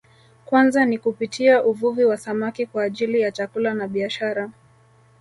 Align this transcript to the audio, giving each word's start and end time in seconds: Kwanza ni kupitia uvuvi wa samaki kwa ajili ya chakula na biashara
Kwanza 0.45 0.85
ni 0.85 0.97
kupitia 0.97 1.63
uvuvi 1.63 2.05
wa 2.05 2.17
samaki 2.17 2.65
kwa 2.65 2.83
ajili 2.83 3.21
ya 3.21 3.31
chakula 3.31 3.73
na 3.73 3.87
biashara 3.87 4.51